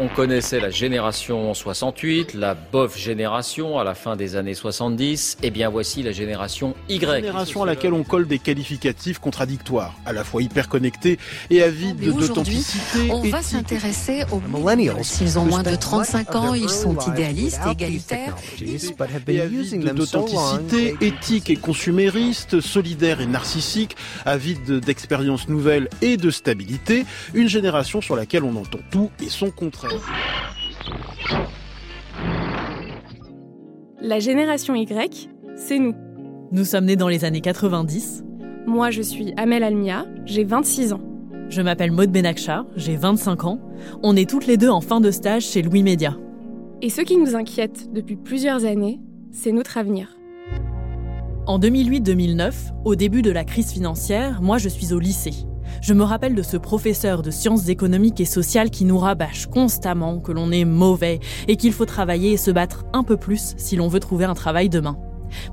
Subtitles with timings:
[0.00, 5.36] on connaissait la génération 68, la bof génération à la fin des années 70.
[5.42, 7.00] Et eh bien voici la génération Y.
[7.00, 11.18] Génération à laquelle on colle des qualificatifs contradictoires, à la fois hyper connectés
[11.50, 13.10] et avides d'authenticité.
[13.10, 15.04] On va s'intéresser aux millennials.
[15.04, 18.36] S'ils ont moins de 35 ans, ils sont idéalistes, égalitaires.
[19.94, 27.04] D'authenticité, éthique et consumériste, solidaire et narcissique, avide d'expériences nouvelles et de stabilité.
[27.34, 29.89] Une génération sur laquelle on entend tout et son contraire.
[34.00, 35.94] La génération Y, c'est nous.
[36.52, 38.24] Nous sommes nés dans les années 90.
[38.66, 41.00] Moi, je suis Amel Almia, j'ai 26 ans.
[41.48, 43.60] Je m'appelle Maud Benakcha, j'ai 25 ans.
[44.02, 46.16] On est toutes les deux en fin de stage chez Louis Média.
[46.82, 49.00] Et ce qui nous inquiète depuis plusieurs années,
[49.32, 50.16] c'est notre avenir.
[51.46, 52.52] En 2008-2009,
[52.84, 55.34] au début de la crise financière, moi je suis au lycée.
[55.80, 60.20] Je me rappelle de ce professeur de sciences économiques et sociales qui nous rabâche constamment
[60.20, 63.76] que l'on est mauvais et qu'il faut travailler et se battre un peu plus si
[63.76, 64.98] l'on veut trouver un travail demain.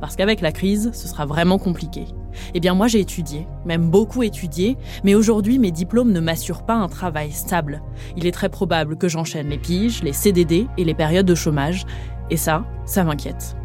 [0.02, 2.06] Parce qu'avec la crise, ce sera vraiment compliqué.
[2.54, 6.76] Eh bien moi j'ai étudié, même beaucoup étudié, mais aujourd'hui mes diplômes ne m'assurent pas
[6.76, 7.82] un travail stable.
[8.16, 11.86] Il est très probable que j'enchaîne les piges, les CDD et les périodes de chômage,
[12.30, 13.56] et ça, ça m'inquiète.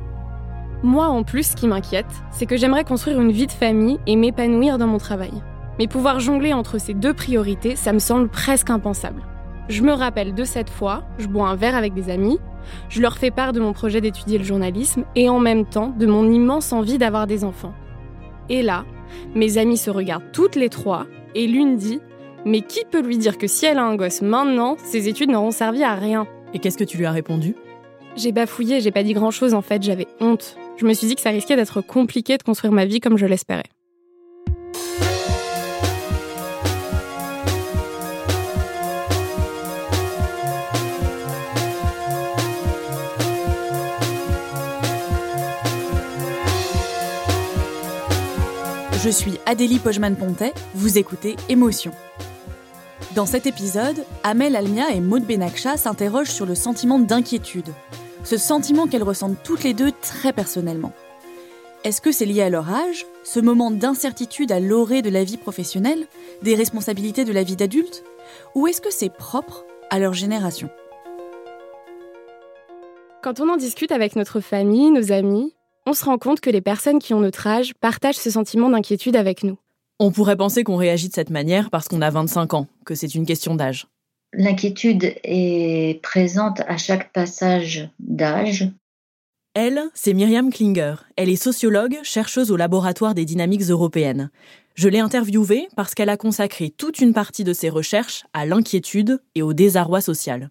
[0.82, 4.16] Moi en plus, ce qui m'inquiète, c'est que j'aimerais construire une vie de famille et
[4.16, 5.32] m'épanouir dans mon travail.
[5.78, 9.22] Mais pouvoir jongler entre ces deux priorités, ça me semble presque impensable.
[9.68, 12.38] Je me rappelle de cette fois, je bois un verre avec des amis,
[12.88, 16.06] je leur fais part de mon projet d'étudier le journalisme et en même temps de
[16.06, 17.74] mon immense envie d'avoir des enfants.
[18.48, 18.84] Et là,
[19.34, 22.00] mes amis se regardent toutes les trois et l'une dit
[22.44, 25.50] Mais qui peut lui dire que si elle a un gosse maintenant, ses études n'auront
[25.50, 26.26] servi à rien?
[26.54, 27.54] Et qu'est-ce que tu lui as répondu?
[28.16, 30.56] J'ai bafouillé, j'ai pas dit grand chose en fait, j'avais honte.
[30.76, 33.26] Je me suis dit que ça risquait d'être compliqué de construire ma vie comme je
[33.26, 33.64] l'espérais.
[49.02, 51.90] Je suis Adélie Pojman-Pontet, vous écoutez Émotion.
[53.16, 57.74] Dans cet épisode, Amel Almia et Maud Benakcha s'interrogent sur le sentiment d'inquiétude.
[58.22, 60.92] Ce sentiment qu'elles ressentent toutes les deux très personnellement.
[61.82, 65.36] Est-ce que c'est lié à leur âge, ce moment d'incertitude à l'orée de la vie
[65.36, 66.06] professionnelle,
[66.42, 68.04] des responsabilités de la vie d'adulte
[68.54, 70.70] Ou est-ce que c'est propre à leur génération?
[73.20, 75.56] Quand on en discute avec notre famille, nos amis,
[75.86, 79.16] on se rend compte que les personnes qui ont notre âge partagent ce sentiment d'inquiétude
[79.16, 79.58] avec nous.
[79.98, 83.14] On pourrait penser qu'on réagit de cette manière parce qu'on a 25 ans, que c'est
[83.14, 83.86] une question d'âge.
[84.32, 88.70] L'inquiétude est présente à chaque passage d'âge.
[89.54, 90.94] Elle, c'est Myriam Klinger.
[91.16, 94.30] Elle est sociologue, chercheuse au laboratoire des dynamiques européennes.
[94.74, 99.20] Je l'ai interviewée parce qu'elle a consacré toute une partie de ses recherches à l'inquiétude
[99.34, 100.50] et au désarroi social.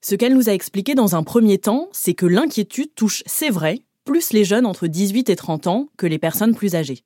[0.00, 3.82] Ce qu'elle nous a expliqué dans un premier temps, c'est que l'inquiétude touche, c'est vrai,
[4.04, 7.04] plus les jeunes entre 18 et 30 ans que les personnes plus âgées.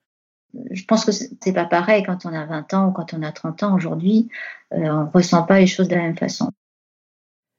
[0.71, 3.33] Je pense que c'est pas pareil quand on a 20 ans ou quand on a
[3.33, 4.29] 30 ans aujourd'hui.
[4.73, 6.51] Euh, on ne ressent pas les choses de la même façon.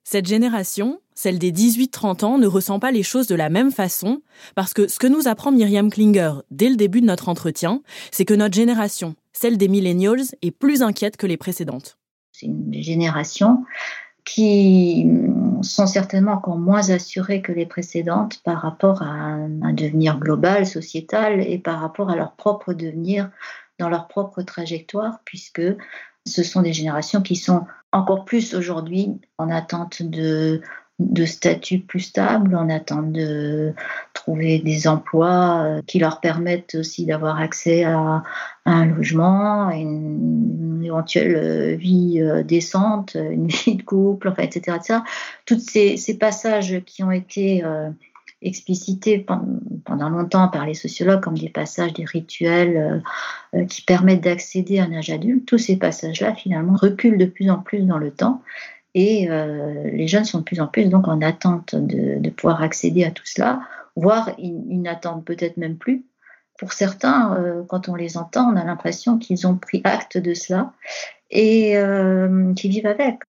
[0.04, 4.22] Cette génération, celle des 18-30 ans, ne ressent pas les choses de la même façon
[4.56, 7.82] parce que ce que nous apprend Myriam Klinger dès le début de notre entretien,
[8.12, 11.98] c'est que notre génération, celle des millennials, est plus inquiète que les précédentes.
[12.32, 13.66] C'est une génération
[14.28, 15.10] qui
[15.62, 21.40] sont certainement encore moins assurées que les précédentes par rapport à un, devenir global, sociétal,
[21.40, 23.32] et par rapport à leur propre devenir
[23.80, 25.62] dans leur propre trajectoire, puisque
[26.26, 30.62] ce sont des générations qui sont encore plus aujourd'hui en attente de
[31.00, 33.74] de statut plus stable, en attente de
[34.28, 38.24] trouver des emplois euh, qui leur permettent aussi d'avoir accès à,
[38.66, 44.76] un logement, une, éventuelle euh, vie euh, décente, une vie de couple, enfin, etc.
[44.76, 45.00] etc.
[45.46, 47.64] Tous ces, passages qui ont été
[48.42, 49.26] explicités
[49.86, 53.02] pendant longtemps par les sociologues comme des passages, des rituels
[53.70, 57.60] qui permettent d'accéder à un âge adulte, tous ces passages-là finalement reculent de plus en
[57.60, 58.42] plus dans le temps
[58.94, 63.12] et les jeunes sont de plus en plus donc en attente de, pouvoir accéder à
[63.12, 63.62] tout cela,
[63.98, 66.06] voire ils, n'attendent peut-être même plus.
[66.58, 70.34] Pour certains, euh, quand on les entend, on a l'impression qu'ils ont pris acte de
[70.34, 70.74] cela
[71.30, 73.20] et euh, qu'ils vivent avec.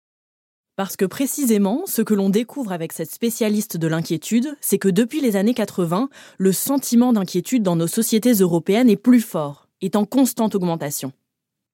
[0.77, 5.21] Parce que précisément, ce que l'on découvre avec cette spécialiste de l'inquiétude, c'est que depuis
[5.21, 10.05] les années 80, le sentiment d'inquiétude dans nos sociétés européennes est plus fort, est en
[10.05, 11.13] constante augmentation.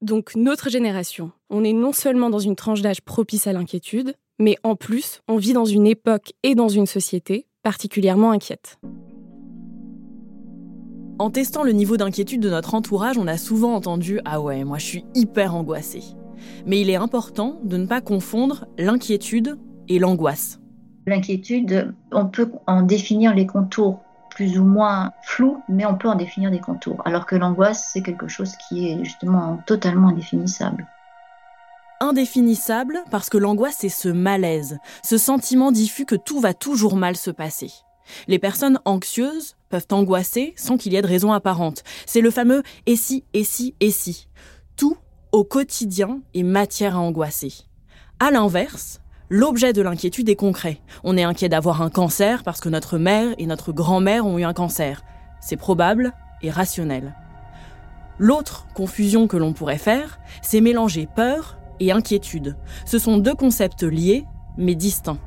[0.00, 4.56] Donc notre génération, on est non seulement dans une tranche d'âge propice à l'inquiétude, mais
[4.62, 8.78] en plus, on vit dans une époque et dans une société particulièrement inquiète.
[11.18, 14.78] En testant le niveau d'inquiétude de notre entourage, on a souvent entendu⁇ Ah ouais, moi
[14.78, 15.98] je suis hyper angoissé⁇
[16.66, 19.58] Mais il est important de ne pas confondre l'inquiétude
[19.88, 20.60] et l'angoisse.
[21.06, 24.00] L'inquiétude, on peut en définir les contours
[24.30, 27.00] plus ou moins flou, mais on peut en définir des contours.
[27.04, 30.86] Alors que l'angoisse, c'est quelque chose qui est justement totalement indéfinissable.
[32.04, 37.16] Indéfinissable parce que l'angoisse, c'est ce malaise, ce sentiment diffus que tout va toujours mal
[37.16, 37.70] se passer.
[38.28, 41.82] Les personnes anxieuses peuvent angoisser sans qu'il y ait de raison apparente.
[42.04, 44.28] C'est le fameux et si, et si, et si.
[44.76, 44.98] Tout
[45.32, 47.54] au quotidien est matière à angoisser.
[48.20, 50.82] À l'inverse, L'objet de l'inquiétude est concret.
[51.04, 54.44] On est inquiet d'avoir un cancer parce que notre mère et notre grand-mère ont eu
[54.44, 55.02] un cancer.
[55.40, 56.12] C'est probable
[56.42, 57.14] et rationnel.
[58.18, 62.56] L'autre confusion que l'on pourrait faire, c'est mélanger peur et inquiétude.
[62.84, 64.24] Ce sont deux concepts liés
[64.56, 65.18] mais distincts.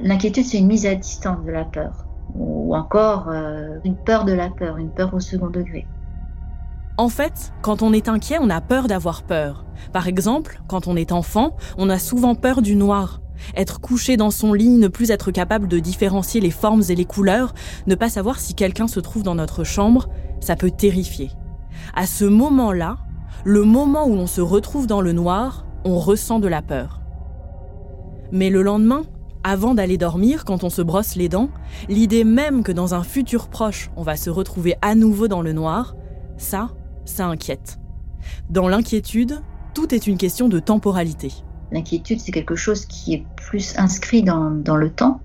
[0.00, 4.32] L'inquiétude, c'est une mise à distance de la peur, ou encore euh, une peur de
[4.32, 5.86] la peur, une peur au second degré.
[6.96, 9.64] En fait, quand on est inquiet, on a peur d'avoir peur.
[9.92, 13.20] Par exemple, quand on est enfant, on a souvent peur du noir.
[13.56, 17.04] Être couché dans son lit, ne plus être capable de différencier les formes et les
[17.04, 17.52] couleurs,
[17.86, 20.08] ne pas savoir si quelqu'un se trouve dans notre chambre,
[20.40, 21.30] ça peut terrifier.
[21.94, 22.98] À ce moment-là,
[23.44, 27.00] le moment où l'on se retrouve dans le noir, on ressent de la peur.
[28.32, 29.02] Mais le lendemain,
[29.44, 31.50] avant d'aller dormir, quand on se brosse les dents,
[31.88, 35.52] l'idée même que dans un futur proche, on va se retrouver à nouveau dans le
[35.52, 35.94] noir,
[36.36, 36.70] ça,
[37.04, 37.78] ça inquiète.
[38.48, 39.42] Dans l'inquiétude,
[39.74, 41.32] tout est une question de temporalité.
[41.72, 45.20] L'inquiétude, c'est quelque chose qui est plus inscrit dans, le temps,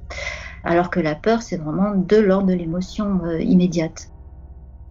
[0.63, 4.09] alors que la peur, c'est vraiment de l'ordre de l'émotion euh, immédiate.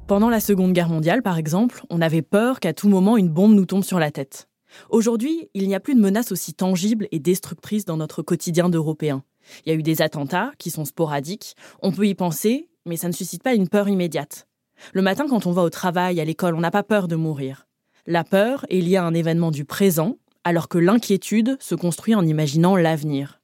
[0.06, 3.52] Pendant la Seconde Guerre mondiale, par exemple, on avait peur qu'à tout moment une bombe
[3.52, 4.47] nous tombe sur la tête.
[4.90, 9.22] Aujourd'hui, il n'y a plus de menace aussi tangible et destructrice dans notre quotidien d'Européens.
[9.64, 13.08] Il y a eu des attentats qui sont sporadiques, on peut y penser, mais ça
[13.08, 14.46] ne suscite pas une peur immédiate.
[14.92, 17.66] Le matin, quand on va au travail, à l'école, on n'a pas peur de mourir.
[18.06, 22.26] La peur est liée à un événement du présent, alors que l'inquiétude se construit en
[22.26, 23.37] imaginant l'avenir.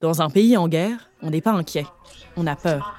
[0.00, 1.84] Dans un pays en guerre, on n'est pas inquiet,
[2.36, 2.96] on a peur.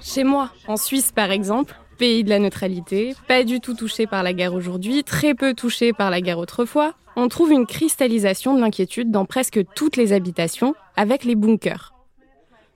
[0.00, 4.22] Chez moi, en Suisse par exemple, pays de la neutralité, pas du tout touché par
[4.22, 8.60] la guerre aujourd'hui, très peu touché par la guerre autrefois, on trouve une cristallisation de
[8.60, 11.92] l'inquiétude dans presque toutes les habitations avec les bunkers.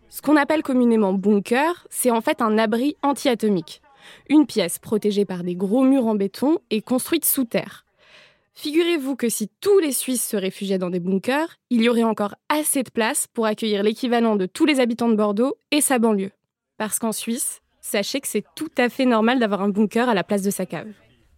[0.09, 3.81] Ce qu'on appelle communément bunker, c'est en fait un abri anti-atomique.
[4.29, 7.84] Une pièce protégée par des gros murs en béton et construite sous terre.
[8.57, 12.37] Figurez-vous que si tous les Suisses se réfugiaient dans des bunkers, il y aurait encore
[12.49, 16.31] assez de place pour accueillir l'équivalent de tous les habitants de Bordeaux et sa banlieue.
[16.79, 20.23] Parce qu'en Suisse, sachez que c'est tout à fait normal d'avoir un bunker à la
[20.23, 20.87] place de sa cave.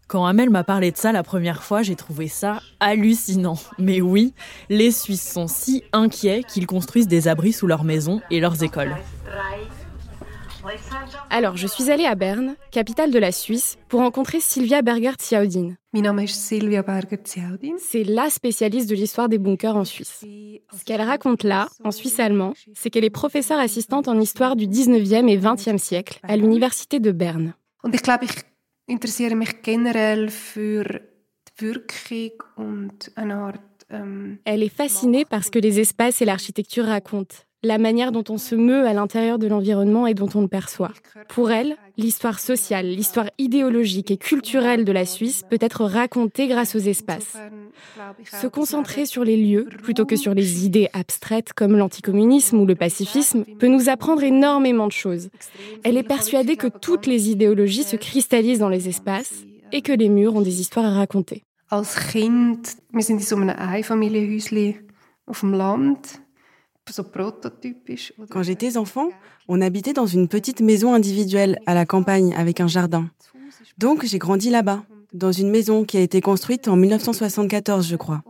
[0.08, 3.58] Quand Amel m'a parlé de ça la première fois, j'ai trouvé ça hallucinant.
[3.78, 4.34] Mais oui,
[4.68, 8.94] les Suisses sont si inquiets qu'ils construisent des abris sous leurs maisons et leurs écoles.
[11.30, 15.74] Alors, je suis allée à Berne, capitale de la Suisse, pour rencontrer Sylvia Berger-Ziaudin.
[17.78, 20.24] C'est la spécialiste de l'histoire des bunkers en Suisse.
[20.24, 24.66] Ce qu'elle raconte là, en suisse allemand, c'est qu'elle est professeure assistante en histoire du
[24.66, 27.54] 19e et 20e siècle à l'université de Berne.
[34.44, 38.38] Elle est fascinée par ce que les espaces et l'architecture racontent la manière dont on
[38.38, 40.92] se meut à l'intérieur de l'environnement et dont on le perçoit.
[41.28, 46.76] Pour elle, l'histoire sociale, l'histoire idéologique et culturelle de la Suisse peut être racontée grâce
[46.76, 47.36] aux espaces.
[48.24, 52.76] Se concentrer sur les lieux plutôt que sur les idées abstraites comme l'anticommunisme ou le
[52.76, 55.28] pacifisme peut nous apprendre énormément de choses.
[55.82, 60.08] Elle est persuadée que toutes les idéologies se cristallisent dans les espaces et que les
[60.08, 61.42] murs ont des histoires à raconter.
[68.30, 69.08] Quand j'étais enfant,
[69.48, 73.10] on habitait dans une petite maison individuelle à la campagne avec un jardin.
[73.78, 78.22] Donc j'ai grandi là-bas, dans une maison qui a été construite en 1974, je crois.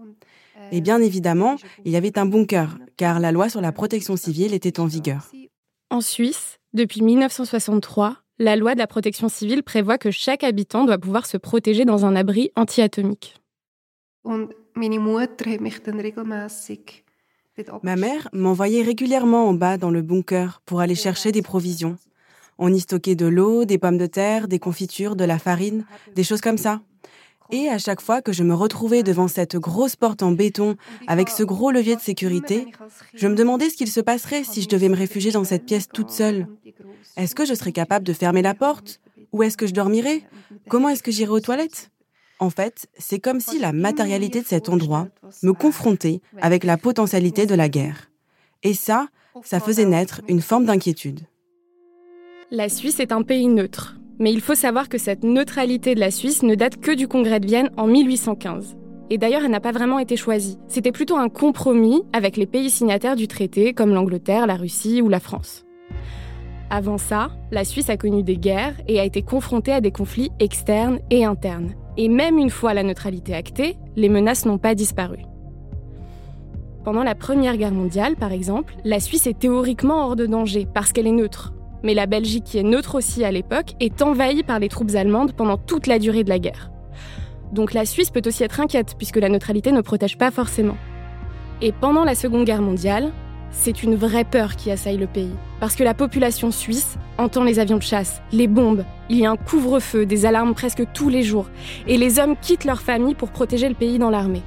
[0.73, 4.55] Et bien évidemment, il y avait un bunker, car la loi sur la protection civile
[4.55, 5.31] était en vigueur.
[5.91, 10.99] En Suisse, depuis 1963, la loi de la protection civile prévoit que chaque habitant doit
[10.99, 13.41] pouvoir se protéger dans un abri anti-atomique.
[17.83, 21.97] Ma mère m'envoyait régulièrement en bas dans le bunker pour aller chercher des provisions.
[22.59, 25.85] On y stockait de l'eau, des pommes de terre, des confitures, de la farine,
[26.15, 26.81] des choses comme ça.
[27.51, 31.29] Et à chaque fois que je me retrouvais devant cette grosse porte en béton avec
[31.29, 32.67] ce gros levier de sécurité,
[33.15, 35.87] je me demandais ce qu'il se passerait si je devais me réfugier dans cette pièce
[35.89, 36.49] toute seule.
[37.17, 39.01] Est-ce que je serais capable de fermer la porte?
[39.33, 40.23] Où est-ce que je dormirais?
[40.69, 41.91] Comment est-ce que j'irais aux toilettes?
[42.39, 45.09] En fait, c'est comme si la matérialité de cet endroit
[45.43, 48.11] me confrontait avec la potentialité de la guerre.
[48.63, 49.09] Et ça,
[49.43, 51.21] ça faisait naître une forme d'inquiétude.
[52.51, 56.11] La Suisse est un pays neutre, mais il faut savoir que cette neutralité de la
[56.11, 58.77] Suisse ne date que du Congrès de Vienne en 1815.
[59.09, 60.59] Et d'ailleurs, elle n'a pas vraiment été choisie.
[60.69, 65.09] C'était plutôt un compromis avec les pays signataires du traité, comme l'Angleterre, la Russie ou
[65.09, 65.65] la France.
[66.71, 70.31] Avant ça, la Suisse a connu des guerres et a été confrontée à des conflits
[70.41, 71.75] externes et internes.
[71.97, 75.19] Et même une fois la neutralité actée, les menaces n'ont pas disparu.
[76.85, 80.93] Pendant la Première Guerre mondiale, par exemple, la Suisse est théoriquement hors de danger parce
[80.93, 81.53] qu'elle est neutre.
[81.83, 85.33] Mais la Belgique, qui est neutre aussi à l'époque, est envahie par les troupes allemandes
[85.33, 86.71] pendant toute la durée de la guerre.
[87.53, 90.77] Donc la Suisse peut aussi être inquiète puisque la neutralité ne protège pas forcément.
[91.63, 93.13] Et pendant la Seconde Guerre mondiale,
[93.51, 95.33] c'est une vraie peur qui assaille le pays.
[95.61, 99.31] Parce que la population suisse entend les avions de chasse, les bombes, il y a
[99.31, 101.49] un couvre-feu, des alarmes presque tous les jours,
[101.87, 104.43] et les hommes quittent leur famille pour protéger le pays dans l'armée.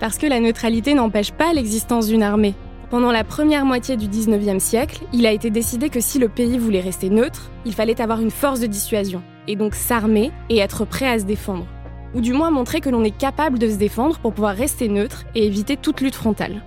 [0.00, 2.54] Parce que la neutralité n'empêche pas l'existence d'une armée.
[2.90, 6.58] Pendant la première moitié du 19e siècle, il a été décidé que si le pays
[6.58, 10.84] voulait rester neutre, il fallait avoir une force de dissuasion, et donc s'armer et être
[10.84, 11.66] prêt à se défendre.
[12.14, 15.24] Ou du moins montrer que l'on est capable de se défendre pour pouvoir rester neutre
[15.34, 16.62] et éviter toute lutte frontale.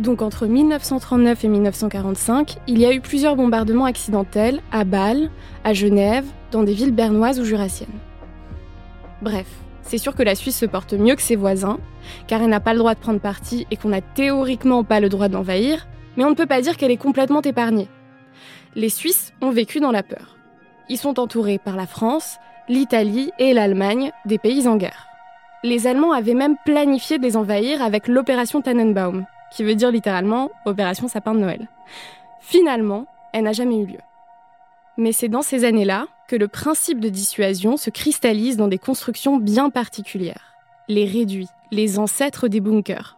[0.00, 5.30] Donc entre 1939 et 1945, il y a eu plusieurs bombardements accidentels à Bâle,
[5.62, 7.88] à Genève, dans des villes bernoises ou jurassiennes.
[9.20, 9.46] Bref,
[9.82, 11.78] c'est sûr que la Suisse se porte mieux que ses voisins,
[12.28, 15.10] car elle n'a pas le droit de prendre parti et qu'on n'a théoriquement pas le
[15.10, 17.88] droit d'envahir, mais on ne peut pas dire qu'elle est complètement épargnée.
[18.74, 20.38] Les Suisses ont vécu dans la peur.
[20.88, 22.38] Ils sont entourés par la France,
[22.70, 25.08] l'Italie et l'Allemagne, des pays en guerre.
[25.62, 30.50] Les Allemands avaient même planifié de les envahir avec l'opération Tannenbaum, qui veut dire littéralement
[30.64, 31.68] Opération Sapin de Noël.
[32.40, 34.00] Finalement, elle n'a jamais eu lieu.
[34.96, 39.36] Mais c'est dans ces années-là que le principe de dissuasion se cristallise dans des constructions
[39.36, 40.54] bien particulières.
[40.88, 43.16] Les réduits, les ancêtres des bunkers.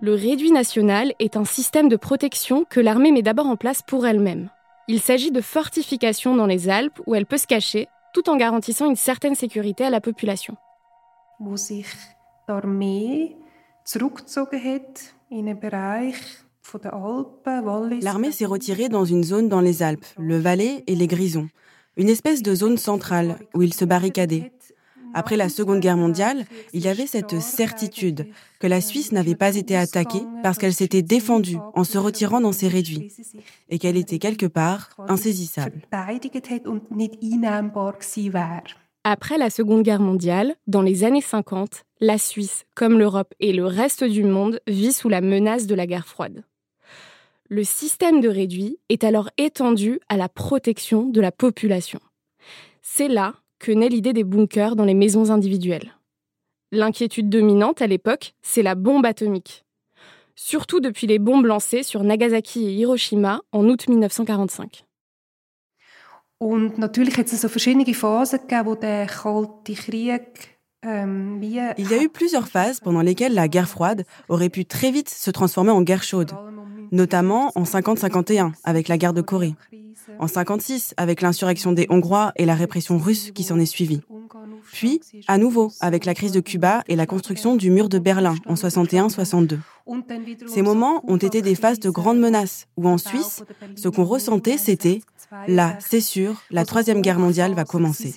[0.00, 4.06] Le réduit national est un système de protection que l'armée met d'abord en place pour
[4.06, 4.48] elle-même.
[4.88, 8.88] Il s'agit de fortifications dans les Alpes où elle peut se cacher tout en garantissant
[8.88, 10.56] une certaine sécurité à la population.
[18.02, 21.48] L'armée s'est retirée dans une zone dans les Alpes, le Valais et les Grisons,
[21.96, 24.52] une espèce de zone centrale où ils se barricadaient.
[25.12, 28.28] Après la Seconde Guerre mondiale, il y avait cette certitude
[28.60, 32.52] que la Suisse n'avait pas été attaquée parce qu'elle s'était défendue en se retirant dans
[32.52, 33.12] ses réduits
[33.70, 35.82] et qu'elle était quelque part insaisissable.
[39.04, 43.64] Après la Seconde Guerre mondiale, dans les années 50, la Suisse, comme l'Europe et le
[43.64, 46.44] reste du monde, vit sous la menace de la guerre froide.
[47.48, 51.98] Le système de réduit est alors étendu à la protection de la population.
[52.82, 55.94] C'est là que naît l'idée des bunkers dans les maisons individuelles.
[56.70, 59.64] L'inquiétude dominante à l'époque, c'est la bombe atomique.
[60.34, 64.84] Surtout depuis les bombes lancées sur Nagasaki et Hiroshima en août 1945.
[66.42, 72.02] Und natürlich hat es so verschiedene Phasen gegeben, wo der kalte Krieg Il y a
[72.02, 75.82] eu plusieurs phases pendant lesquelles la guerre froide aurait pu très vite se transformer en
[75.82, 76.30] guerre chaude,
[76.90, 79.54] notamment en 50-51 avec la guerre de Corée,
[80.18, 84.00] en 56 avec l'insurrection des Hongrois et la répression russe qui s'en est suivie,
[84.72, 88.36] puis à nouveau avec la crise de Cuba et la construction du mur de Berlin
[88.46, 89.58] en 61-62.
[90.46, 93.42] Ces moments ont été des phases de grandes menaces où en Suisse,
[93.76, 95.02] ce qu'on ressentait c'était
[95.46, 98.12] Là, c'est sûr, la Troisième Guerre mondiale va commencer.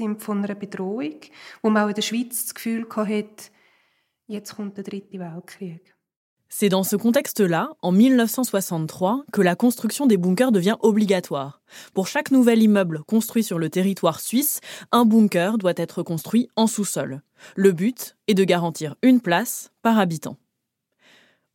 [6.56, 11.62] C'est dans ce contexte-là, en 1963, que la construction des bunkers devient obligatoire.
[11.96, 14.60] Pour chaque nouvel immeuble construit sur le territoire suisse,
[14.92, 17.24] un bunker doit être construit en sous-sol.
[17.56, 20.38] Le but est de garantir une place par habitant.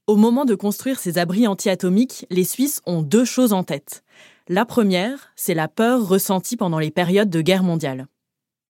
[0.09, 4.03] Au moment de construire ces abris anti-atomiques, les Suisses ont deux choses en tête.
[4.50, 8.07] La première, c'est la peur ressentie pendant les périodes de guerre mondiale.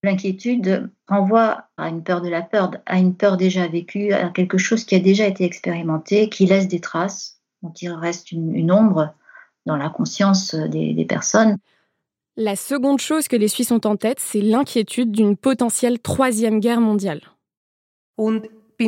[0.02, 4.58] L'inquiétude renvoie à une peur de la peur, à une peur déjà vécue, à quelque
[4.58, 9.14] chose qui a déjà été expérimenté, qui laisse des traces, dont il reste une, ombre
[9.66, 11.56] dans la conscience des, des personnes.
[12.36, 16.80] La seconde chose que les Suisses ont en tête, c'est l'inquiétude d'une potentielle troisième guerre
[16.80, 17.20] mondiale.
[18.80, 18.86] Et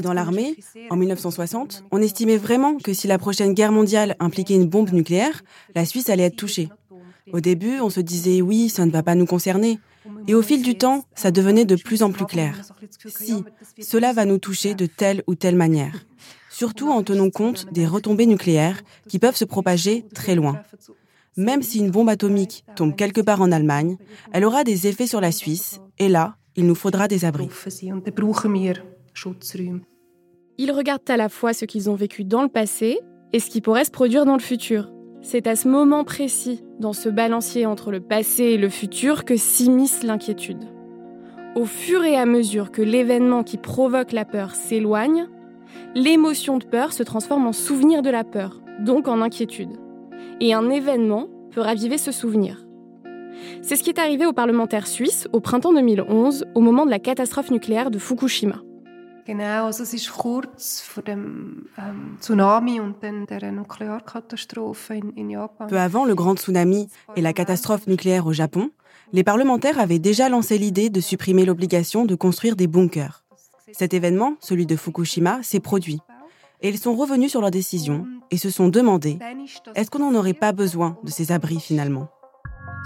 [0.00, 0.56] dans l'armée,
[0.90, 5.42] en 1960, on estimait vraiment que si la prochaine guerre mondiale impliquait une bombe nucléaire,
[5.76, 6.70] la Suisse allait être touchée.
[7.32, 9.78] Au début, on se disait oui, ça ne va pas nous concerner.
[10.26, 12.60] Et au fil du temps, ça devenait de plus en plus clair.
[13.06, 13.44] Si,
[13.80, 16.04] cela va nous toucher de telle ou telle manière.
[16.50, 20.60] Surtout en tenant compte des retombées nucléaires qui peuvent se propager très loin.
[21.36, 23.96] Même si une bombe atomique tombe quelque part en Allemagne,
[24.32, 27.48] elle aura des effets sur la Suisse, et là, il nous faudra des abris.
[30.58, 33.00] Ils regardent à la fois ce qu'ils ont vécu dans le passé
[33.32, 34.92] et ce qui pourrait se produire dans le futur.
[35.22, 39.36] C'est à ce moment précis, dans ce balancier entre le passé et le futur, que
[39.36, 40.62] s'immisce l'inquiétude.
[41.56, 45.26] Au fur et à mesure que l'événement qui provoque la peur s'éloigne,
[45.96, 49.70] l'émotion de peur se transforme en souvenir de la peur, donc en inquiétude
[50.40, 52.66] et un événement peut raviver ce souvenir.
[53.62, 56.98] C'est ce qui est arrivé aux parlementaires suisses au printemps 2011, au moment de la
[56.98, 58.62] catastrophe nucléaire de Fukushima.
[59.26, 59.40] Ähm,
[65.68, 68.70] Peu avant le grand tsunami et la catastrophe nucléaire au Japon,
[69.12, 73.24] les parlementaires avaient déjà lancé l'idée de supprimer l'obligation de construire des bunkers.
[73.72, 76.00] Cet événement, celui de Fukushima, s'est produit
[76.64, 79.18] et ils sont revenus sur leur décision et se sont demandé
[79.74, 82.08] est-ce qu'on n'en aurait pas besoin de ces abris finalement?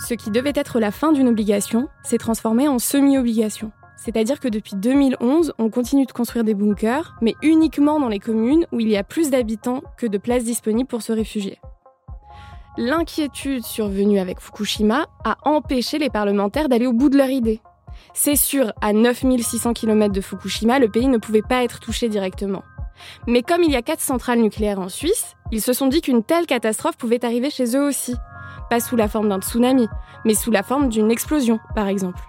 [0.06, 3.72] Ce qui devait être la fin d'une obligation s'est transformé en semi-obligation.
[3.96, 8.64] C'est-à-dire que depuis 2011, on continue de construire des bunkers, mais uniquement dans les communes
[8.70, 11.58] où il y a plus d'habitants que de places disponibles pour se réfugier.
[12.76, 17.60] L'inquiétude survenue avec Fukushima a empêché les parlementaires d'aller au bout de leur idée.
[18.14, 22.62] C'est sûr, à 9600 km de Fukushima, le pays ne pouvait pas être touché directement.
[23.26, 26.22] Mais comme il y a quatre centrales nucléaires en Suisse, ils se sont dit qu'une
[26.22, 28.14] telle catastrophe pouvait arriver chez eux aussi.
[28.70, 29.88] Pas sous la forme d'un tsunami,
[30.24, 32.20] mais sous la forme d'une explosion, par exemple.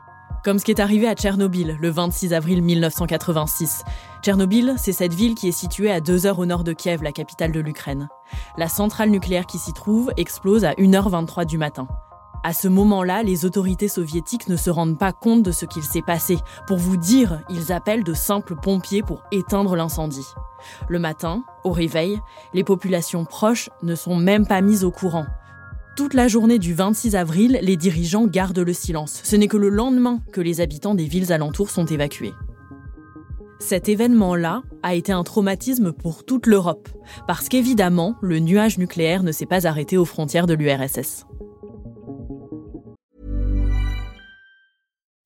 [0.44, 3.84] Comme ce qui est arrivé à Tchernobyl le 26 avril 1986.
[4.22, 7.12] Tchernobyl, c'est cette ville qui est située à deux heures au nord de Kiev, la
[7.12, 8.08] capitale de l'Ukraine.
[8.58, 11.88] La centrale nucléaire qui s'y trouve explose à 1h23 du matin.
[12.42, 16.02] À ce moment-là, les autorités soviétiques ne se rendent pas compte de ce qu'il s'est
[16.02, 16.38] passé.
[16.68, 20.26] Pour vous dire, ils appellent de simples pompiers pour éteindre l'incendie.
[20.88, 22.18] Le matin, au réveil,
[22.54, 25.26] les populations proches ne sont même pas mises au courant.
[25.98, 29.20] Toute la journée du 26 avril, les dirigeants gardent le silence.
[29.26, 32.34] Ce n'est que le lendemain que les habitants des villes alentours sont évacués.
[33.60, 36.88] Cet événement-là a été un traumatisme pour toute l'Europe,
[37.28, 41.26] parce qu'évidemment, le nuage nucléaire ne s'est pas arrêté aux frontières de l'URSS.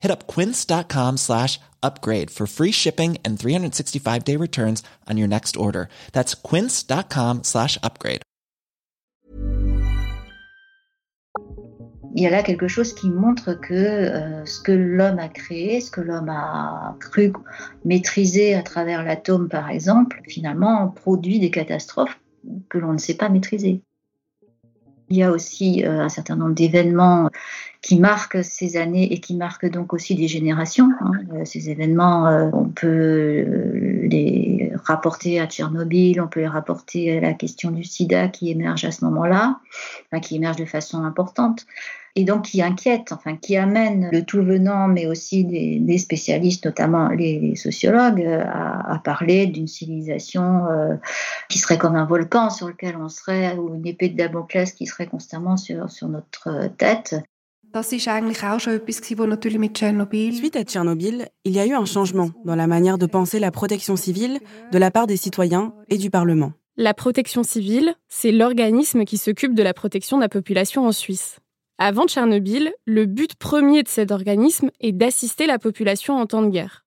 [0.00, 5.56] Hit up quince.com slash upgrade for free shipping and 365 day returns on your next
[5.56, 5.88] order.
[6.12, 8.22] That's quince.com slash upgrade.
[12.16, 15.80] Il y a là quelque chose qui montre que euh, ce que l'homme a créé,
[15.80, 17.32] ce que l'homme a cru
[17.84, 22.18] maîtriser à travers l'atome par exemple, finalement produit des catastrophes
[22.68, 23.82] que l'on ne sait pas maîtriser.
[25.10, 27.30] Il y a aussi un certain nombre d'événements
[27.82, 30.88] qui marquent ces années et qui marquent donc aussi des générations.
[31.00, 31.44] Hein.
[31.44, 33.44] Ces événements, on peut
[34.10, 38.84] les rapporter à Tchernobyl, on peut les rapporter à la question du sida qui émerge
[38.84, 39.60] à ce moment-là,
[40.22, 41.66] qui émerge de façon importante
[42.16, 47.08] et donc qui inquiète, enfin qui amène le tout venant, mais aussi des, spécialistes, notamment
[47.08, 50.96] les, sociologues, à, parler d'une civilisation euh,
[51.48, 54.86] qui serait comme un volcan sur lequel on serait, ou une épée de Damoclès qui
[54.86, 57.14] serait constamment sur notre tête.
[60.32, 63.52] Suite à Tchernobyl, il y a eu un changement dans la manière de penser la
[63.52, 64.40] protection civile
[64.72, 66.52] de la part des citoyens et du Parlement.
[66.76, 71.38] La protection civile, c'est l'organisme qui s'occupe de la protection de la population en Suisse.
[71.78, 76.48] Avant Tchernobyl, le but premier de cet organisme est d'assister la population en temps de
[76.48, 76.84] guerre.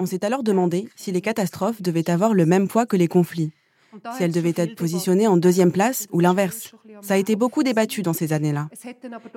[0.00, 3.52] On s'est alors demandé si les catastrophes devaient avoir le même poids que les conflits
[4.16, 6.72] si elle devait être positionnée en deuxième place ou l'inverse.
[7.02, 8.68] Ça a été beaucoup débattu dans ces années-là.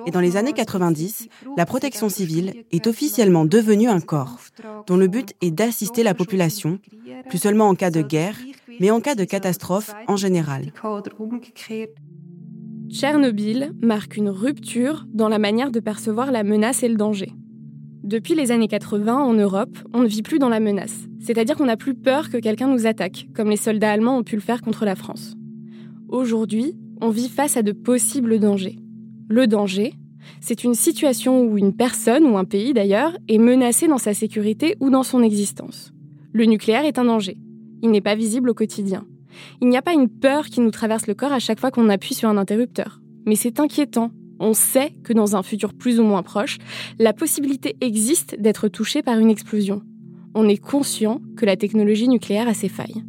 [0.06, 4.38] Et dans les années 90, la protection civile est officiellement devenue un corps
[4.86, 6.78] dont le but est d'assister la population,
[7.28, 8.38] plus seulement en cas de guerre,
[8.80, 10.72] mais en cas de catastrophe en général.
[12.88, 17.32] Tchernobyl marque une rupture dans la manière de percevoir la menace et le danger.
[18.02, 21.06] Depuis les années 80, en Europe, on ne vit plus dans la menace.
[21.20, 24.34] C'est-à-dire qu'on n'a plus peur que quelqu'un nous attaque, comme les soldats allemands ont pu
[24.34, 25.36] le faire contre la France.
[26.08, 28.80] Aujourd'hui, on vit face à de possibles dangers.
[29.28, 29.94] Le danger,
[30.40, 34.76] c'est une situation où une personne, ou un pays d'ailleurs, est menacé dans sa sécurité
[34.80, 35.92] ou dans son existence.
[36.32, 37.38] Le nucléaire est un danger.
[37.82, 39.04] Il n'est pas visible au quotidien.
[39.60, 41.88] Il n'y a pas une peur qui nous traverse le corps à chaque fois qu'on
[41.88, 43.00] appuie sur un interrupteur.
[43.26, 44.10] Mais c'est inquiétant
[44.42, 46.58] on sait que dans un futur plus ou moins proche,
[46.98, 49.82] la possibilité existe d'être touché par une explosion.
[50.34, 53.04] On est conscient que la technologie nucléaire a ses failles.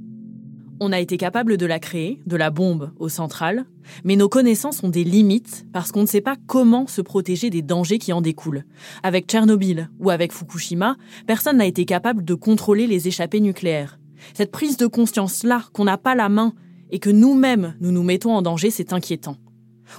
[0.79, 3.65] On a été capable de la créer, de la bombe aux centrales,
[4.03, 7.61] mais nos connaissances ont des limites parce qu'on ne sait pas comment se protéger des
[7.61, 8.65] dangers qui en découlent.
[9.01, 13.97] Avec Tchernobyl ou avec Fukushima, personne n'a été capable de contrôler les échappées nucléaires.
[14.33, 16.53] Cette prise de conscience-là, qu'on n'a pas la main
[16.91, 19.37] et que nous-mêmes nous nous mettons en danger, c'est inquiétant.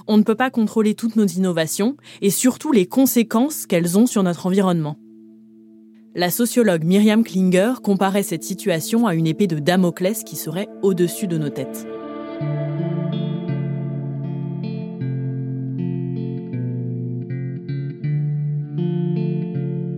[0.07, 4.23] On ne peut pas contrôler toutes nos innovations et surtout les conséquences qu'elles ont sur
[4.23, 4.97] notre environnement.
[6.17, 11.27] La sociologue Myriam Klinger comparait cette situation à une épée de Damoclès qui serait au-dessus
[11.27, 11.85] de nos têtes.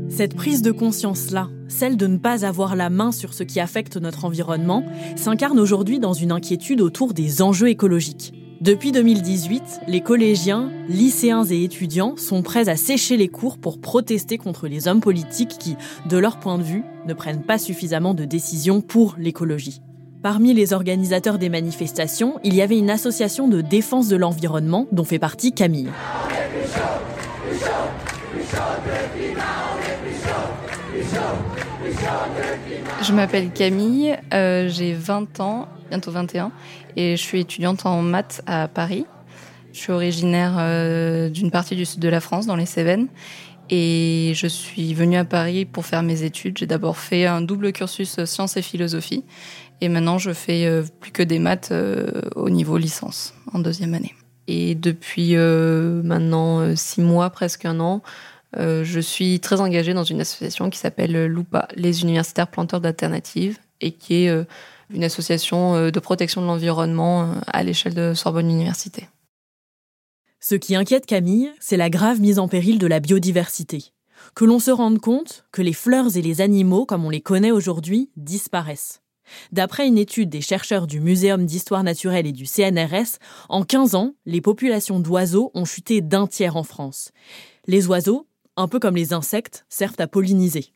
[0.10, 3.98] Cette prise de conscience-là, celle de ne pas avoir la main sur ce qui affecte
[3.98, 4.84] notre environnement,
[5.16, 8.34] s'incarne aujourd'hui dans une inquiétude autour des enjeux écologiques.
[8.62, 14.40] Depuis 2018, les collégiens, lycéens et étudiants sont prêts à sécher les cours pour protester
[14.40, 15.76] contre les hommes politiques qui,
[16.08, 19.82] de leur point de vue, ne prennent pas suffisamment de décisions pour l'écologie.
[20.24, 25.04] Parmi les organisateurs des manifestations, il y avait une association de défense de l'environnement dont
[25.04, 25.92] fait partie Camille.
[33.04, 36.52] Je m'appelle Camille, euh, j'ai 20 ans, bientôt 21,
[36.98, 39.06] et je suis étudiante en maths à Paris.
[39.72, 43.08] Je suis originaire euh, d'une partie du sud de la France, dans les Cévennes,
[43.70, 46.58] et je suis venue à Paris pour faire mes études.
[46.58, 49.24] J'ai d'abord fait un double cursus sciences et philosophie,
[49.80, 51.74] et maintenant je fais euh, plus que des maths
[52.36, 54.14] au niveau licence, en deuxième année.
[54.50, 58.02] Et depuis maintenant six mois, presque un an,
[58.56, 63.58] euh, je suis très engagée dans une association qui s'appelle LUPA, les universitaires planteurs d'alternatives,
[63.82, 64.46] et qui est euh,
[64.94, 69.08] une association euh, de protection de l'environnement à l'échelle de Sorbonne Université.
[70.40, 73.86] Ce qui inquiète Camille, c'est la grave mise en péril de la biodiversité.
[74.36, 77.52] Que l'on se rende compte que les fleurs et les animaux, comme on les connaît
[77.52, 79.02] aujourd'hui, disparaissent.
[79.52, 83.18] D'après une étude des chercheurs du Muséum d'histoire naturelle et du CNRS,
[83.50, 87.12] en 15 ans, les populations d'oiseaux ont chuté d'un tiers en France.
[87.68, 90.74] Les oiseaux, un peu comme les insectes, servent à polliniser.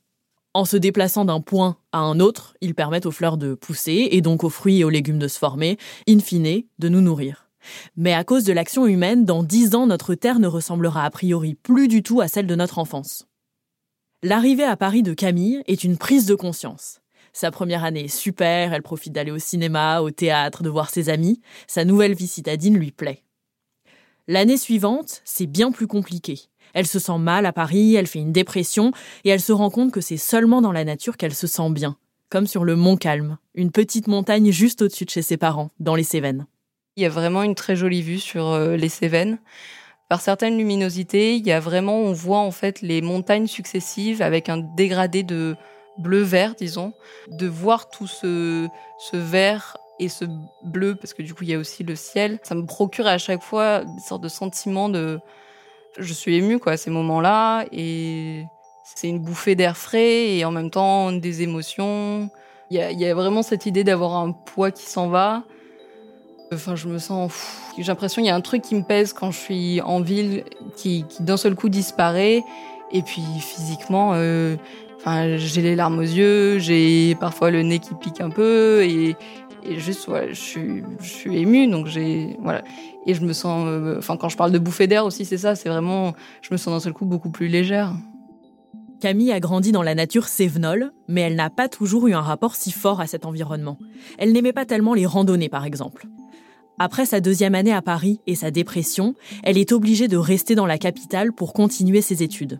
[0.53, 4.21] En se déplaçant d'un point à un autre, ils permettent aux fleurs de pousser et
[4.21, 5.77] donc aux fruits et aux légumes de se former,
[6.09, 7.49] in fine, de nous nourrir.
[7.95, 11.55] Mais à cause de l'action humaine, dans dix ans, notre Terre ne ressemblera a priori
[11.55, 13.27] plus du tout à celle de notre enfance.
[14.23, 16.99] L'arrivée à Paris de Camille est une prise de conscience.
[17.31, 21.07] Sa première année est super, elle profite d'aller au cinéma, au théâtre, de voir ses
[21.07, 21.39] amis.
[21.65, 23.23] Sa nouvelle vie citadine lui plaît.
[24.27, 26.41] L'année suivante, c'est bien plus compliqué.
[26.73, 28.91] Elle se sent mal à Paris, elle fait une dépression,
[29.23, 31.97] et elle se rend compte que c'est seulement dans la nature qu'elle se sent bien,
[32.29, 35.95] comme sur le Mont Calme, une petite montagne juste au-dessus de chez ses parents, dans
[35.95, 36.45] les Cévennes.
[36.97, 39.39] Il y a vraiment une très jolie vue sur euh, les Cévennes.
[40.09, 44.49] Par certaines luminosités, il y a vraiment, on voit en fait les montagnes successives avec
[44.49, 45.55] un dégradé de
[45.99, 46.93] bleu-vert, disons.
[47.29, 48.67] De voir tout ce,
[48.99, 50.25] ce vert et ce
[50.63, 53.17] bleu, parce que du coup il y a aussi le ciel, ça me procure à
[53.17, 55.19] chaque fois une sorte de sentiment de...
[55.97, 58.45] Je suis émue quoi, à ces moments-là, et
[58.95, 62.29] c'est une bouffée d'air frais et en même temps des émotions.
[62.69, 65.43] Il y a, vraiment cette idée d'avoir un poids qui s'en va.
[66.53, 67.33] Enfin, je me sens.
[67.77, 70.45] J'ai l'impression qu'il y a un truc qui me pèse quand je suis en ville,
[70.77, 72.43] qui, d'un seul coup disparaît.
[72.93, 74.55] Et puis physiquement, euh,
[74.97, 79.15] enfin, j'ai les larmes aux yeux, j'ai parfois le nez qui pique un peu et,
[79.65, 81.67] juste, je suis, je émue.
[81.67, 82.63] Donc j'ai, voilà.
[83.05, 83.65] Et je me sens.
[83.67, 85.55] Euh, enfin, quand je parle de bouffée d'air aussi, c'est ça.
[85.55, 86.13] C'est vraiment.
[86.41, 87.93] Je me sens d'un seul coup beaucoup plus légère.
[88.99, 92.55] Camille a grandi dans la nature sévenole, mais elle n'a pas toujours eu un rapport
[92.55, 93.79] si fort à cet environnement.
[94.19, 96.05] Elle n'aimait pas tellement les randonnées, par exemple.
[96.77, 100.65] Après sa deuxième année à Paris et sa dépression, elle est obligée de rester dans
[100.65, 102.59] la capitale pour continuer ses études.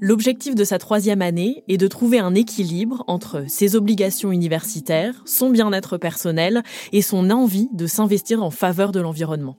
[0.00, 5.48] L'objectif de sa troisième année est de trouver un équilibre entre ses obligations universitaires, son
[5.48, 9.56] bien-être personnel et son envie de s'investir en faveur de l'environnement.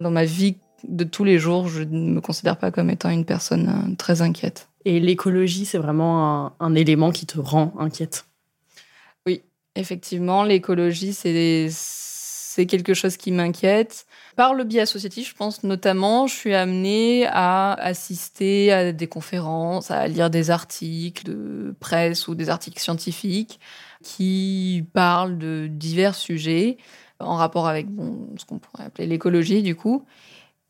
[0.00, 3.24] Dans ma vie de tous les jours, je ne me considère pas comme étant une
[3.24, 4.68] personne euh, très inquiète.
[4.84, 8.26] Et l'écologie, c'est vraiment un, élément qui te rend inquiète?
[9.26, 9.42] Oui,
[9.74, 11.68] effectivement, l'écologie, c'est
[12.58, 14.04] c'est quelque chose qui m'inquiète.
[14.34, 19.92] Par le biais associatif, je pense notamment, je suis amenée à assister à des conférences,
[19.92, 23.60] à lire des articles de presse ou des articles scientifiques
[24.02, 26.78] qui parlent de divers sujets
[27.20, 30.04] en rapport avec bon, ce qu'on pourrait appeler l'écologie du coup.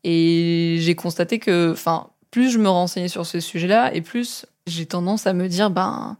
[0.03, 1.73] Et j'ai constaté que,
[2.29, 6.17] plus je me renseignais sur ce sujet-là, et plus j'ai tendance à me dire, ben,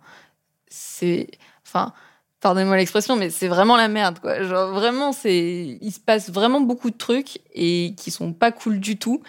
[0.67, 1.29] c'est,
[1.63, 1.93] enfin,
[2.41, 4.43] pardonnez-moi l'expression, mais c'est vraiment la merde, quoi.
[4.43, 8.80] Genre, vraiment, c'est, il se passe vraiment beaucoup de trucs et qui sont pas cool
[8.80, 9.21] du tout.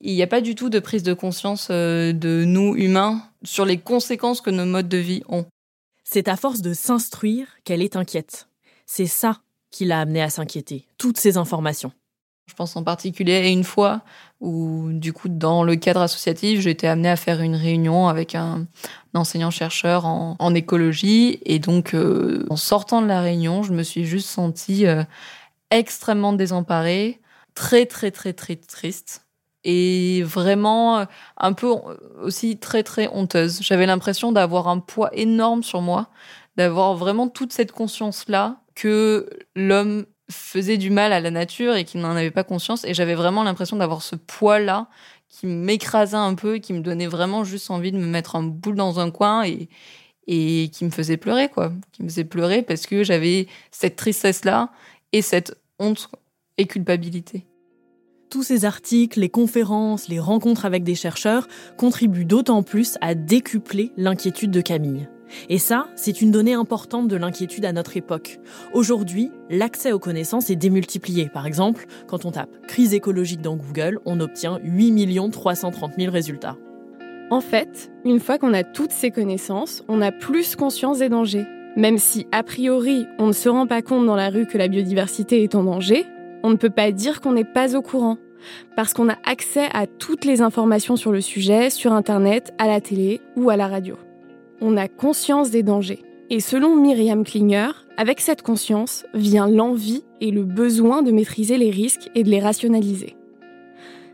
[0.00, 3.64] Il n'y a pas du tout de prise de conscience euh, de nous, humains, sur
[3.64, 5.46] les conséquences que nos modes de vie ont.
[6.04, 8.48] C'est à force de s'instruire qu'elle est inquiète.
[8.86, 11.92] C'est ça qui l'a amenée à s'inquiéter, toutes ces informations.
[12.48, 14.00] Je pense en particulier à une fois
[14.40, 18.34] où, du coup, dans le cadre associatif, j'ai été amenée à faire une réunion avec
[18.34, 18.66] un,
[19.14, 21.40] enseignant-chercheur en, écologie.
[21.44, 25.04] Et donc, euh, en sortant de la réunion, je me suis juste sentie euh,
[25.70, 27.20] extrêmement désemparée,
[27.54, 29.26] très, très, très, très triste.
[29.64, 31.04] Et vraiment euh,
[31.36, 31.74] un peu
[32.22, 33.60] aussi très, très honteuse.
[33.60, 36.08] J'avais l'impression d'avoir un poids énorme sur moi,
[36.56, 41.98] d'avoir vraiment toute cette conscience-là que l'homme faisait du mal à la nature et qui
[41.98, 42.84] n'en avait pas conscience.
[42.84, 44.88] Et j'avais vraiment l'impression d'avoir ce poids-là
[45.28, 48.76] qui m'écrasait un peu qui me donnait vraiment juste envie de me mettre en boule
[48.76, 49.68] dans un coin et,
[50.26, 51.72] et qui me faisait pleurer, quoi.
[51.92, 54.70] Qui me faisait pleurer parce que j'avais cette tristesse-là
[55.12, 56.10] et cette honte
[56.56, 57.46] et culpabilité.
[58.30, 63.90] Tous ces articles, les conférences, les rencontres avec des chercheurs contribuent d'autant plus à décupler
[63.96, 65.08] l'inquiétude de Camille.
[65.48, 68.38] Et ça, c'est une donnée importante de l'inquiétude à notre époque.
[68.72, 71.28] Aujourd'hui, l'accès aux connaissances est démultiplié.
[71.28, 76.56] Par exemple, quand on tape crise écologique dans Google, on obtient 8 330 000 résultats.
[77.30, 81.46] En fait, une fois qu'on a toutes ces connaissances, on a plus conscience des dangers.
[81.76, 84.68] Même si, a priori, on ne se rend pas compte dans la rue que la
[84.68, 86.06] biodiversité est en danger,
[86.42, 88.16] on ne peut pas dire qu'on n'est pas au courant.
[88.76, 92.80] Parce qu'on a accès à toutes les informations sur le sujet, sur Internet, à la
[92.80, 93.96] télé ou à la radio
[94.60, 96.02] on a conscience des dangers.
[96.30, 101.70] Et selon Myriam Klinger, avec cette conscience vient l'envie et le besoin de maîtriser les
[101.70, 103.16] risques et de les rationaliser.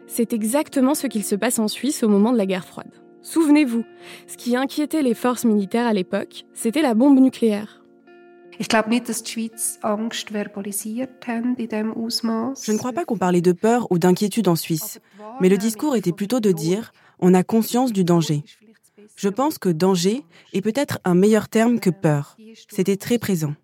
[0.07, 2.93] C'est exactement ce qu'il se passe en Suisse au moment de la guerre froide.
[3.23, 3.85] Souvenez-vous,
[4.27, 7.81] ce qui inquiétait les forces militaires à l'époque, c'était la bombe nucléaire.
[8.61, 8.67] Je
[12.73, 15.01] ne crois pas qu'on parlait de peur ou d'inquiétude en Suisse,
[15.41, 18.45] mais le discours était plutôt de dire on a conscience du danger.
[19.14, 22.37] Je pense que danger est peut-être un meilleur terme que peur.
[22.68, 23.55] C'était très présent.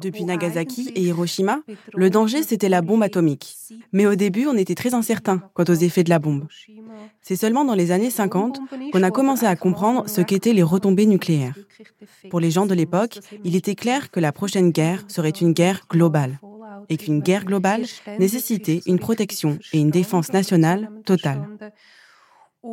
[0.00, 1.60] Depuis Nagasaki et Hiroshima,
[1.94, 3.56] le danger, c'était la bombe atomique.
[3.92, 6.46] Mais au début, on était très incertain quant aux effets de la bombe.
[7.22, 8.60] C'est seulement dans les années 50
[8.92, 11.56] qu'on a commencé à comprendre ce qu'étaient les retombées nucléaires.
[12.30, 15.82] Pour les gens de l'époque, il était clair que la prochaine guerre serait une guerre
[15.88, 16.40] globale
[16.88, 17.84] et qu'une guerre globale
[18.18, 21.46] nécessitait une protection et une défense nationale totale.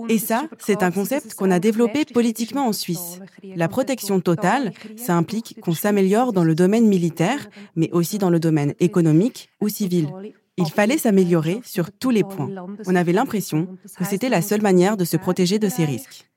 [0.10, 3.20] Et ça, c'est un concept qu'on a développé politiquement en Suisse.
[3.56, 8.40] La protection totale, ça implique qu'on s'améliore dans le domaine militaire, mais aussi dans le
[8.40, 10.10] domaine économique ou civil.
[10.58, 12.50] Il fallait s'améliorer sur tous les points.
[12.86, 16.30] On avait l'impression que c'était la seule manière de se protéger de ces risques.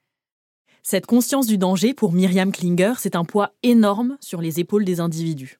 [0.82, 5.00] Cette conscience du danger, pour Myriam Klinger, c'est un poids énorme sur les épaules des
[5.00, 5.58] individus.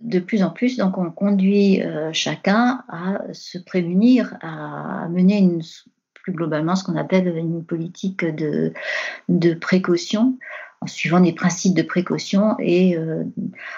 [0.00, 5.60] De plus en plus, donc, on conduit euh, chacun à se prémunir, à mener une
[6.22, 8.72] plus globalement ce qu'on appelle une politique de,
[9.28, 10.36] de précaution
[10.82, 13.24] en suivant des principes de précaution et euh,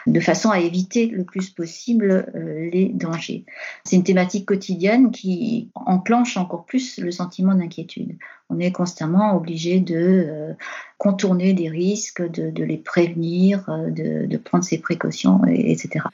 [0.06, 3.44] de façon à éviter le plus possible euh, les dangers.
[3.84, 8.16] C'est une thématique quotidienne qui enclenche encore plus le sentiment d'inquiétude.
[8.50, 10.52] On est constamment obligé de euh,
[10.98, 16.04] contourner des risques, de, les prévenir, de, de, prendre ses précautions, etc.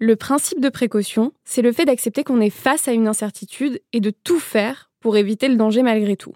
[0.00, 4.00] Le principe de précaution, c'est le fait d'accepter qu'on est face à une incertitude et
[4.00, 6.32] de tout faire pour éviter le danger malgré tout.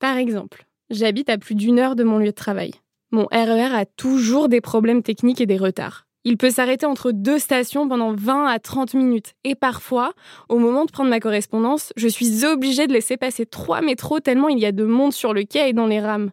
[0.00, 2.72] Par exemple, j'habite à plus d'une heure de mon lieu de travail.
[3.12, 6.06] Mon RER e a toujours des problèmes techniques et des retards.
[6.24, 9.34] Il peut s'arrêter entre deux stations pendant 20 à 30 minutes.
[9.44, 10.12] Et parfois,
[10.48, 14.48] au moment de prendre ma correspondance, je suis obligée de laisser passer trois métros tellement
[14.48, 16.30] il y a de monde sur le quai et dans les rames.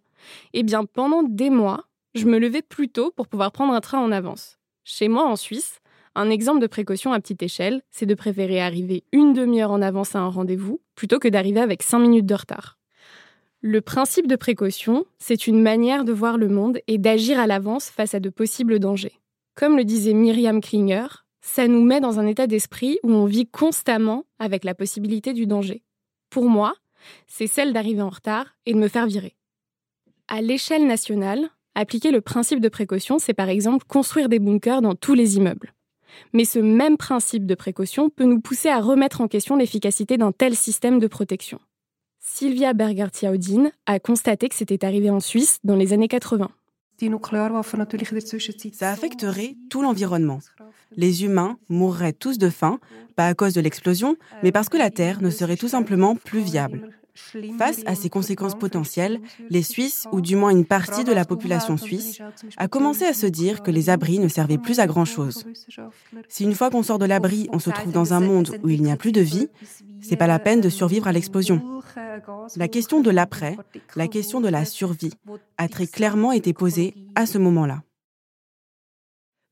[0.54, 4.00] Eh bien, pendant des mois, je me levais plus tôt pour pouvoir prendre un train
[4.00, 4.58] en avance.
[4.84, 5.80] Chez moi, en Suisse,
[6.16, 10.16] un exemple de précaution à petite échelle, c'est de préférer arriver une demi-heure en avance
[10.16, 12.78] à un rendez-vous plutôt que d'arriver avec 5 minutes de retard.
[13.62, 17.90] Le principe de précaution, c'est une manière de voir le monde et d'agir à l'avance
[17.90, 19.20] face à de possibles dangers.
[19.56, 21.08] Comme le disait Myriam Klinger,
[21.42, 25.46] ça nous met dans un état d'esprit où on vit constamment avec la possibilité du
[25.46, 25.84] danger.
[26.30, 26.74] Pour moi,
[27.28, 29.36] c'est celle d'arriver en retard et de me faire virer.
[30.28, 34.96] À l'échelle nationale, appliquer le principe de précaution, c'est par exemple construire des bunkers dans
[34.96, 35.75] tous les immeubles.
[36.34, 40.32] Mais ce même principe de précaution peut nous pousser à remettre en question l'efficacité d'un
[40.32, 41.60] tel système de protection.
[42.20, 46.50] Sylvia Berger-Tiaudin a constaté que c'était arrivé en Suisse dans les années 80.
[48.74, 50.40] Ça affecterait tout l'environnement.
[50.96, 52.80] Les humains mourraient tous de faim,
[53.16, 56.40] pas à cause de l'explosion, mais parce que la Terre ne serait tout simplement plus
[56.40, 56.90] viable.
[57.58, 61.78] Face à ces conséquences potentielles, les Suisses, ou du moins une partie de la population
[61.78, 62.20] suisse,
[62.58, 65.46] a commencé à se dire que les abris ne servaient plus à grand-chose.
[66.28, 68.82] Si une fois qu'on sort de l'abri, on se trouve dans un monde où il
[68.82, 69.48] n'y a plus de vie,
[70.02, 71.62] c'est pas la peine de survivre à l'explosion.
[72.56, 73.58] La question de l'après,
[73.96, 75.14] la question de la survie,
[75.58, 77.82] a très clairement été posée à ce moment-là.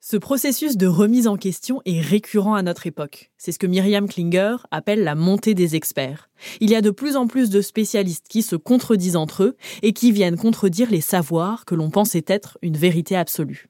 [0.05, 3.31] Ce processus de remise en question est récurrent à notre époque.
[3.37, 6.29] C'est ce que Myriam Klinger appelle la montée des experts.
[6.59, 9.93] Il y a de plus en plus de spécialistes qui se contredisent entre eux et
[9.93, 13.69] qui viennent contredire les savoirs que l'on pensait être une vérité absolue.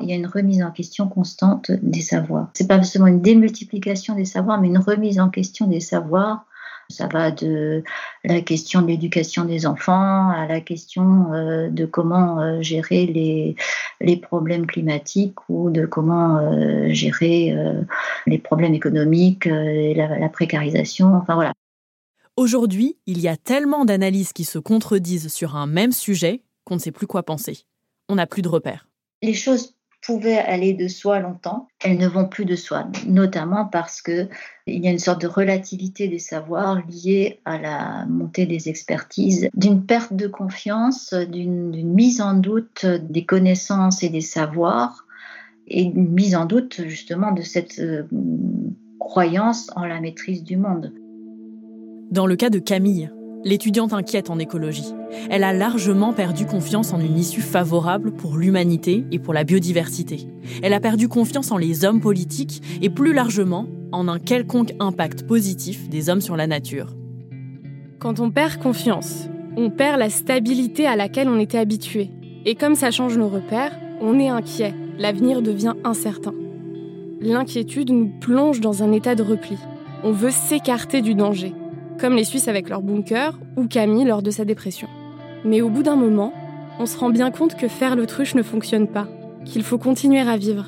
[0.00, 2.50] Il y a une remise en question constante des savoirs.
[2.54, 6.46] C'est pas seulement une démultiplication des savoirs, mais une remise en question des savoirs
[6.88, 7.82] ça va de
[8.24, 13.56] la question de l'éducation des enfants à la question euh, de comment euh, gérer les,
[14.00, 17.56] les problèmes climatiques ou de comment euh, gérer
[18.26, 21.14] les problèmes économiques et la, la précarisation.
[21.14, 21.52] Enfin voilà.
[22.36, 26.80] Aujourd'hui, il y a tellement d'analyses qui se contredisent sur un même sujet qu'on ne
[26.80, 27.58] sait plus quoi penser.
[28.08, 28.88] On n'a plus de repères.
[29.22, 29.74] Les choses
[30.06, 34.28] pouvaient aller de soi longtemps, elles ne vont plus de soi, notamment parce que
[34.66, 39.48] il y a une sorte de relativité des savoirs liée à la montée des expertises,
[39.54, 45.06] d'une perte de confiance, d'une mise en doute des connaissances et des savoirs,
[45.66, 48.04] et une mise en doute justement de cette euh,
[48.98, 50.92] croyance en la maîtrise du monde.
[52.10, 53.10] Dans le cas de Camille,
[53.44, 54.94] l'étudiante inquiète en écologie.
[55.30, 60.26] Elle a largement perdu confiance en une issue favorable pour l'humanité et pour la biodiversité.
[60.62, 65.26] Elle a perdu confiance en les hommes politiques et plus largement en un quelconque impact
[65.26, 66.94] positif des hommes sur la nature.
[67.98, 72.10] Quand on perd confiance, on perd la stabilité à laquelle on était habitué.
[72.44, 76.34] Et comme ça change nos repères, on est inquiet, l'avenir devient incertain.
[77.20, 79.56] L'inquiétude nous plonge dans un état de repli.
[80.02, 81.54] On veut s'écarter du danger
[82.04, 84.88] comme les Suisses avec leur bunker ou Camille lors de sa dépression.
[85.42, 86.34] Mais au bout d'un moment,
[86.78, 89.08] on se rend bien compte que faire l'autruche ne fonctionne pas,
[89.46, 90.66] qu'il faut continuer à vivre.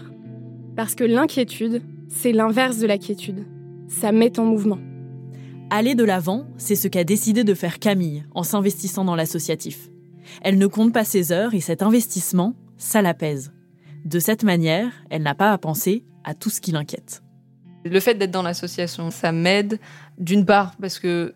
[0.76, 3.44] Parce que l'inquiétude, c'est l'inverse de la quiétude.
[3.86, 4.78] Ça met en mouvement.
[5.68, 9.90] Aller de l'avant, c'est ce qu'a décidé de faire Camille en s'investissant dans l'associatif.
[10.40, 13.52] Elle ne compte pas ses heures et cet investissement, ça l'apaise.
[14.06, 17.22] De cette manière, elle n'a pas à penser à tout ce qui l'inquiète.
[17.88, 19.78] Le fait d'être dans l'association, ça m'aide
[20.18, 21.34] d'une part parce que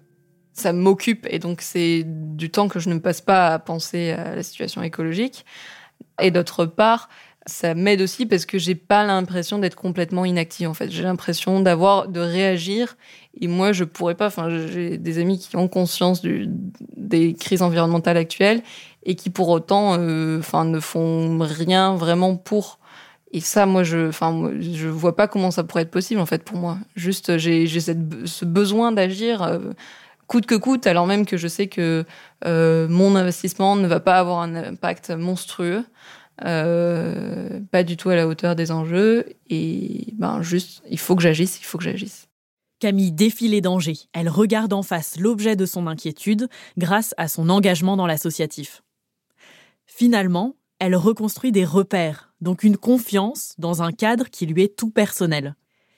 [0.53, 4.35] ça m'occupe et donc c'est du temps que je ne passe pas à penser à
[4.35, 5.45] la situation écologique.
[6.21, 7.09] Et d'autre part,
[7.47, 10.91] ça m'aide aussi parce que j'ai pas l'impression d'être complètement inactive en fait.
[10.91, 12.97] J'ai l'impression d'avoir de réagir
[13.41, 14.27] et moi je pourrais pas.
[14.27, 18.63] Enfin, j'ai des amis qui ont conscience des crises environnementales actuelles
[19.05, 22.80] et qui pour autant, euh, enfin, ne font rien vraiment pour.
[23.33, 26.43] Et ça, moi, je, enfin, je vois pas comment ça pourrait être possible en fait
[26.43, 26.79] pour moi.
[26.97, 29.59] Juste, j'ai, ce besoin d'agir euh,
[30.27, 32.05] coûte que coûte, alors même que je sais que
[32.45, 35.85] euh, mon investissement ne va pas avoir un impact monstrueux,
[36.45, 39.27] euh, pas du tout à la hauteur des enjeux.
[39.49, 42.29] Et ben juste, il faut que j'agisse, il faut que j'agisse.
[42.81, 43.99] Camille défie les dangers.
[44.13, 48.83] Elle regarde en face l'objet de son inquiétude grâce à son engagement dans l'associatif.
[49.87, 54.91] Finalement, elle reconstruit des repères, donc une confiance dans un cadre qui lui est tout
[54.91, 55.55] personnel.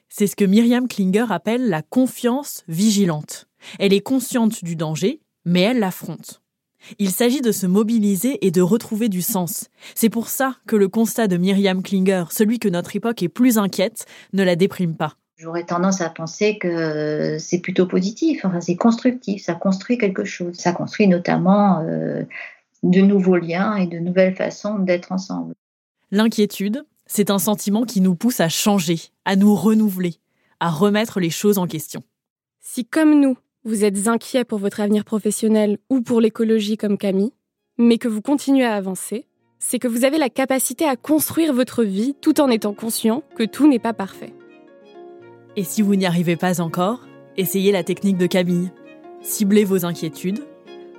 [0.09, 3.47] C'est ce que Myriam Klinger appelle la confiance vigilante.
[3.79, 6.41] Elle est consciente du danger, mais elle l'affronte.
[6.99, 9.69] Il s'agit de se mobiliser et de retrouver du sens.
[9.95, 13.57] C'est pour ça que le constat de Myriam Klinger, celui que notre époque est plus
[13.57, 15.15] inquiète, ne la déprime pas.
[15.37, 20.55] J'aurais tendance à penser que c'est plutôt positif, c'est constructif, ça construit quelque chose.
[20.55, 22.23] Ça construit notamment euh,
[22.83, 25.53] de nouveaux liens et de nouvelles façons d'être ensemble.
[26.11, 30.15] L'inquiétude, c'est un sentiment qui nous pousse à changer, à nous renouveler,
[30.59, 32.03] à remettre les choses en question.
[32.61, 37.33] Si comme nous, vous êtes inquiet pour votre avenir professionnel ou pour l'écologie comme Camille,
[37.77, 39.27] mais que vous continuez à avancer,
[39.59, 43.43] c'est que vous avez la capacité à construire votre vie tout en étant conscient que
[43.43, 44.33] tout n'est pas parfait.
[45.55, 47.07] Et si vous n'y arrivez pas encore,
[47.37, 48.71] essayez la technique de Camille.
[49.21, 50.43] Ciblez vos inquiétudes,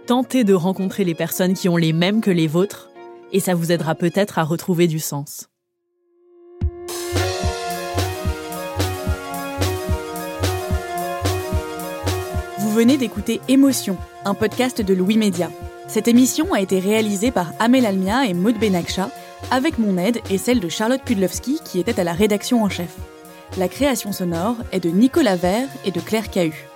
[0.07, 2.91] tentez de rencontrer les personnes qui ont les mêmes que les vôtres,
[3.33, 5.49] et ça vous aidera peut-être à retrouver du sens.
[12.59, 15.51] Vous venez d'écouter Émotion, un podcast de Louis Média.
[15.89, 19.11] Cette émission a été réalisée par Amel Almia et Maud Benakcha,
[19.51, 22.97] avec mon aide et celle de Charlotte Pudlowski qui était à la rédaction en chef.
[23.59, 26.67] La création sonore est de Nicolas Vert et de Claire Cahu.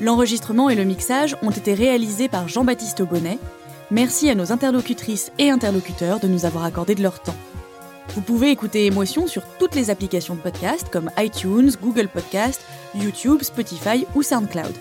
[0.00, 3.38] L'enregistrement et le mixage ont été réalisés par Jean-Baptiste Bonnet.
[3.90, 7.34] Merci à nos interlocutrices et interlocuteurs de nous avoir accordé de leur temps.
[8.14, 12.62] Vous pouvez écouter Émotion sur toutes les applications de podcast comme iTunes, Google Podcast,
[12.94, 14.72] YouTube, Spotify ou SoundCloud.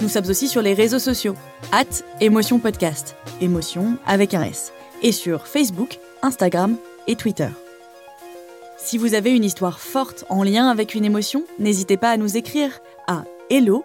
[0.00, 1.34] Nous sommes aussi sur les réseaux sociaux,
[1.72, 1.84] at
[2.20, 6.76] Émotion Podcast, émotion avec un S, et sur Facebook, Instagram
[7.06, 7.48] et Twitter.
[8.76, 12.36] Si vous avez une histoire forte en lien avec une émotion, n'hésitez pas à nous
[12.36, 13.84] écrire à hello